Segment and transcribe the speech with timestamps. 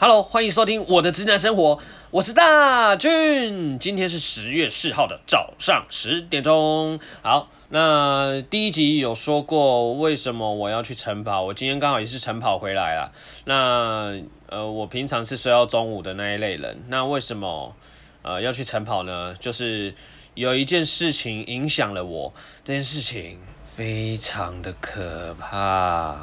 [0.00, 1.80] Hello，欢迎收听我的直男生活，
[2.12, 3.80] 我是大俊。
[3.80, 7.00] 今天是十月四号的早上十点钟。
[7.20, 13.12] 好，那第一集有说过为什么我要去晨跑，我今天刚好也是晨跑回来了。
[13.44, 17.74] 那呃，我平常是睡到中午的那一类人，那为什么
[18.22, 19.34] 呃要去晨跑呢？
[19.40, 19.92] 就是
[20.34, 26.16] 有一件事情影响了我，这件事情非常的可怕，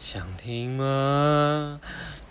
[0.00, 1.78] 想听吗？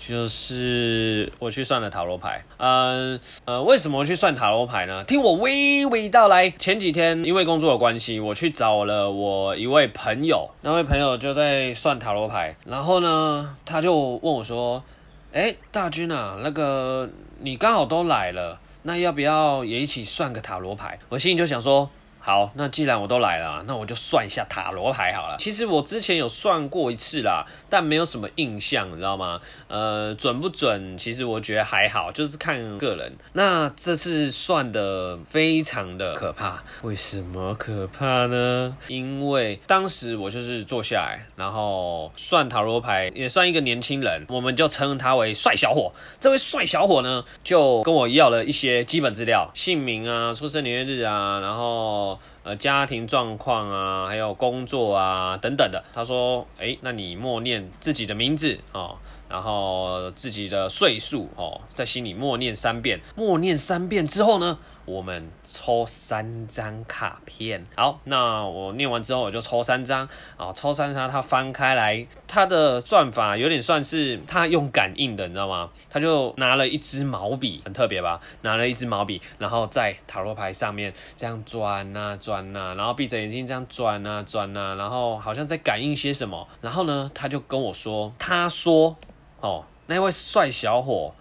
[0.06, 5.04] 就是我去算了塔罗牌，嗯呃，为什么去算塔罗牌呢？
[5.06, 6.50] 听我娓娓道来。
[6.50, 14.84] 前几天因为工作的关系，我去找了我一位朋友，那位朋友就在算塔罗牌，然后呢，他就问我说
[15.32, 17.10] ：“哎，大军啊，那个
[17.40, 21.90] 你刚好都来了，那要不要也一起算个塔罗牌？”我心里就想说。
[22.26, 25.36] 好，那既然我都来了，那我就算一下塔罗牌好了。
[25.38, 29.42] 其实我之前有算过一次啦，但没有什么印象，你知道吗？
[29.68, 30.98] 呃，准不准？
[30.98, 33.12] 其实我觉得还好，就是看个人。
[33.34, 38.78] 那这次算的非常的可怕，为什么可怕呢？
[38.88, 45.92] 因为当时我就是坐下来，然后算塔罗牌，也算一个年轻人，我们就称他为帅小伙。
[46.22, 52.13] 这位帅小伙呢，就跟我要了一些基本资料，姓名啊，出生年月日啊，然后。
[52.44, 55.82] 呃，家庭状况啊，还有工作啊，等等的。
[55.94, 58.98] 他说：“哎，那你默念自己的名字哦，
[59.34, 63.02] 然后自己的岁数哦，在心里默念三遍。
[63.16, 75.70] 默念三遍之后呢？”我们抽三张卡片，好，那我念完之后我就抽三张，啊，抽三张，它翻开来，它的算法有点算是它用感应的，你知道吗？
[75.90, 78.20] 他就拿了一支毛笔，很特别吧？
[78.42, 86.46] 拿了一支毛笔，然后在塔罗牌上面这样转啊转啊，然后闭着眼睛这样转啊转啊，然后好像在感应些什么。
[86.60, 88.98] 然后呢，他就跟我说，他说，
[89.44, 91.14] 哦，那位帅小伙。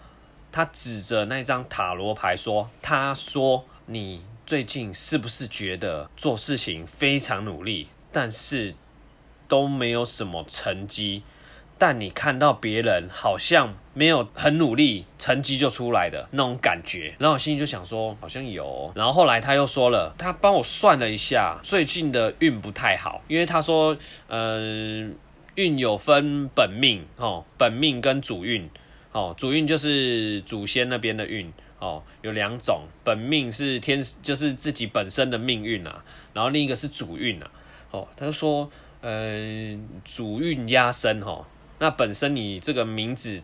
[0.55, 8.75] 他指着那张塔罗牌说：“他说你最近是不是觉得做事情非常努力，但是
[9.49, 11.23] 都没有什么成绩？
[11.79, 23.97] 但你看到别人好像没有很努力，成绩就出来的那种感觉。”然后我心里就想说：“好像有。”然后后来他又说了，他帮我算了一下，最近的运不太好，因为他说
[24.29, 25.17] ：“嗯，
[25.55, 28.69] 运有分本命哦，本命跟主运。”
[29.13, 36.03] 哦，主运就是祖先那边的运哦，有两种，本命是天，就是自己本身的命运啊，
[36.33, 37.51] 然后另一个是主运啊。
[37.91, 38.71] 哦，他就说，
[39.03, 41.45] 呃，主运压身哦，
[41.79, 43.43] 那本身你这个名字，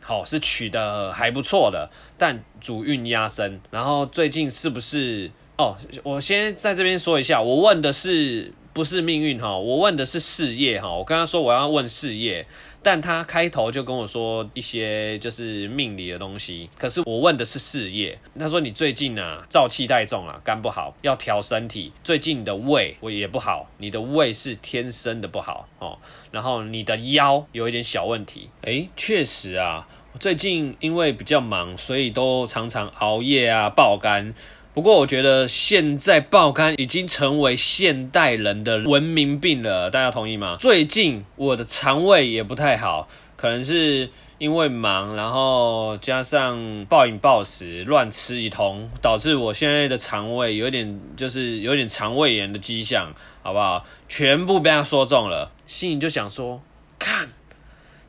[0.00, 5.32] 好是取的还不错的，但主运压身，然后最近是不是？
[5.56, 12.46] 哦，我先在这边说一下，我问的是不是命运哈，我问的是事业哈，我跟他说我要问事业。
[12.80, 18.16] 但他开头就跟我说一些就是命理的东西，可是我问的是事业。
[18.38, 21.90] 他说你最近啊燥气太重了，肝不好，要调身体。
[22.04, 25.98] 最近你的胃我也不好，你的胃是天生的不好哦。
[26.30, 28.48] 然后你的腰有一点小问题。
[28.62, 29.88] 诶，确实啊，
[30.20, 34.32] 最近因为比较忙，所以都常常熬夜啊，爆肝。
[34.78, 40.54] 不过我觉得现在爆肝已经成为现代人的文明病了，大家同意吗？
[40.56, 53.12] 最近我的肠胃也不太好，可能是因为忙，然后加上暴饮暴食、乱吃一通，导致我现在的肠胃有点就是有点肠胃炎的迹象，
[53.42, 53.84] 好不好？
[54.08, 56.62] 全部被他说中了，心里就想说，
[57.00, 57.30] 看。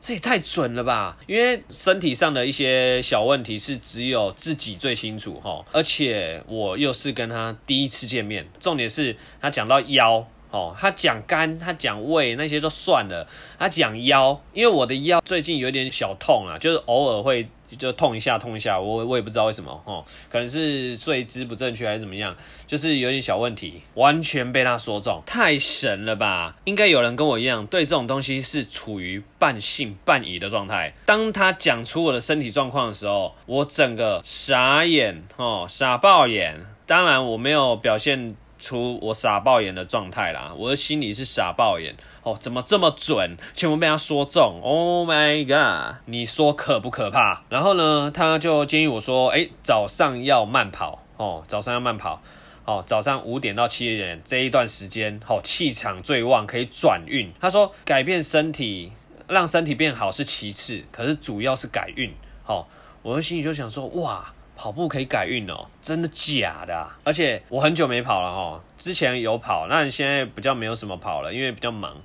[0.00, 1.18] 这也太准了吧！
[1.26, 13.26] 因为身体上的一些小问题是只有自己最清楚哈，而且我又是跟他第一次见面，重点是他讲到腰哦，他讲肝，他讲胃那些都算了，
[13.58, 17.46] 他讲腰，因为我的腰最近有点小痛啊，就是偶尔会。
[17.78, 22.34] 就痛一下，痛一下，我我也不知道为什么哦，可能是睡姿不正确还是怎么样，
[22.66, 26.56] 就是有点小问题，完全被他说中，太神了吧！
[26.64, 30.92] 应该有人跟我一样，对这种东西是处于半信半疑的状态。
[31.06, 36.66] 当他讲出我的身体状况的时候，我整个傻眼哦，傻爆眼。
[36.86, 38.34] 当然我没有表现。
[38.60, 45.96] 出我傻爆眼的状态啦，我的心里是傻爆眼哦，怎么这么准，全部被他说中，Oh my god！
[46.04, 47.42] 你说可不可怕？
[47.48, 52.22] 然后呢，他就建议我说，哎，早上要慢跑哦，早上要慢跑
[52.66, 57.32] 哦，早上五点到七点这一段时间，哦，气场最旺，可以转运。
[57.40, 58.92] 他说，改变身体，
[59.26, 62.12] 让身体变好是其次，可是主要是改运。
[62.46, 62.66] 哦，
[63.02, 64.32] 我的心里就想说，哇！
[64.60, 66.86] 跑步可以改运哦，真的假的？
[67.02, 71.96] 而且我很久没跑了哈，之前有跑，那你现在比较没有什么跑了，因为比较忙。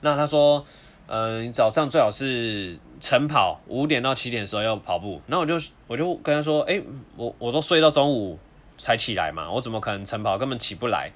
[0.00, 0.64] 那他说，
[1.08, 5.20] 呃，你早上最好是晨跑，五点到七点的时候要跑步。
[5.26, 5.56] 然后我就
[5.88, 6.80] 我就跟他说，哎，
[7.16, 8.38] 我我都睡到中午
[8.78, 11.10] 才起来嘛，我怎么可能晨跑，根本起不来。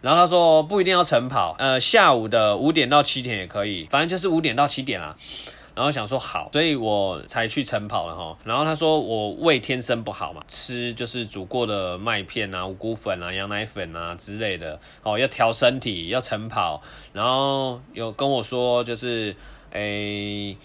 [0.00, 5.16] 然后他说不一定要晨跑，呃，下午的五点到七点也可以，反正就是五点到七点啦。
[5.76, 8.36] 然后想说好，所以我才去晨跑了哈。
[8.42, 16.82] 然后他说我胃天生不好嘛，吃就是煮过的麦片啊、五谷粉啊、羊奶粉啊之类的，哦，要调身体，要晨跑。
[17.12, 19.36] 然后有跟我说就是，
[19.70, 20.56] 诶。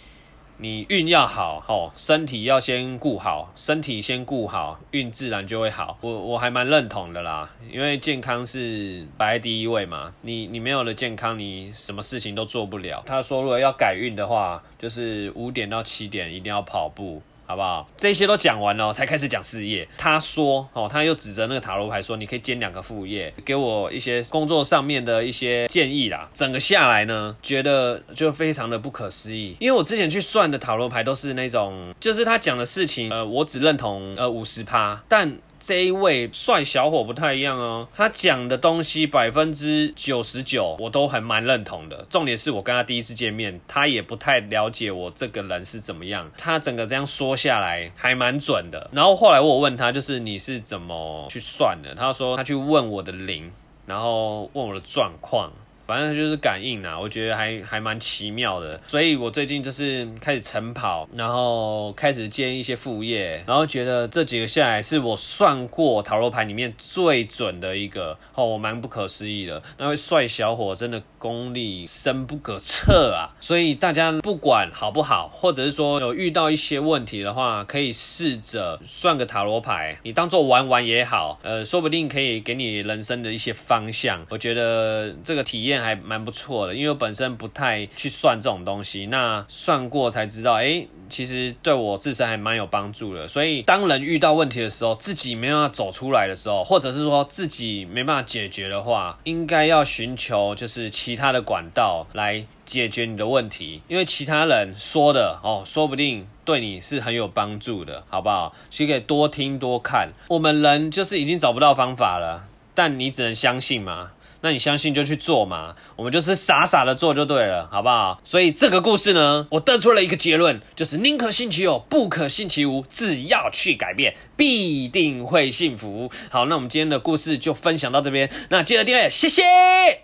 [0.61, 5.97] 你运要好，吼，身体要先顾好，身体先顾好，运自然就会好。
[6.01, 10.13] 我我还蛮认同的啦，因为健康是摆在第一位嘛。
[10.21, 13.01] 你你没有了健康，你什么事情都做不了。
[13.07, 17.19] 他说，如果要改运的话，就是五点到七点一定要跑步。
[17.51, 17.85] 好不好？
[17.97, 19.85] 这些都讲完了，才开始讲事业。
[19.97, 26.29] 他说，哦，他又指着那个塔罗牌说，你可以兼两个副业，给我一些工作上面的一些建议啦。
[26.33, 29.57] 整个下来呢，觉得就非常的不可思议。
[29.59, 35.37] 因为我之前去算的塔罗牌都是那种，就是他讲的事情，呃，我只认同呃五十趴，但。
[35.61, 42.05] 这一位帅小伙不太一样哦，他讲的东西百分之九十九我都还蛮认同的。
[42.09, 46.29] 重点是我跟他第一次见面，他也不太了解我这个人是怎么样。
[46.35, 48.89] 他整个这样说下来还蛮准的。
[48.91, 51.93] 然后后来我问他，就是你是怎么去算的？
[51.93, 53.51] 他说他去问我的零，
[53.85, 55.51] 然后问我的状况。
[55.91, 69.61] 反正就是感应啊，我觉得还还蛮奇妙的，所以我最近就是开始晨跑，然后开始接一些副业，然后觉得这几个下来是我算过塔罗牌里面最准的一个哦，我蛮不可思议的。
[69.77, 84.25] 那位帅小伙真的功力深不可测啊，所以大家不管好不好，或者是说有遇到一些问题的话，可以试着算个塔罗牌，你当做玩玩也好，呃，说不定可以给你人生的一些方向。
[84.29, 85.80] 我觉得这个体验。
[85.81, 93.27] 还蛮不错的，因为我本身不太去算这种东西，那算过才知道，哎，其实对我自身还蛮有帮助的。
[93.27, 108.53] 所以当人遇到问题的时候，自己没办法走出来的时候，或者是说自己没办法解决的话，应该要寻求就是其他的管道来解决你的问题，因为其他人说的哦，说不定对你是很有帮助的，好不好？
[108.69, 110.09] 其实可以多听多看。
[110.29, 114.11] 我们人就是已经找不到方法了，但你只能相信嘛。
[114.41, 118.19] 那你相信就去做嘛，我们就是傻傻的做就对了，好不好？
[118.23, 122.83] 所以这个故事呢，我得出了一个结论，就是宁可信其有，不可信其无。
[122.89, 126.11] 只要去改变，必定会幸福。
[126.29, 129.43] 好，那我们今天的故事就分享到这边，那记得订阅，谢谢。